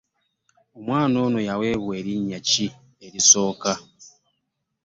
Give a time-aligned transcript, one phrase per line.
[0.77, 2.65] Omwana ono yaweebwa linnya ki
[3.05, 3.71] okusooka?